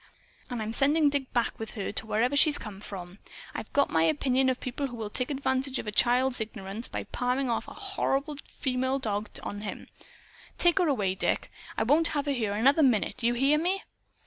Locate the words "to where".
1.91-2.35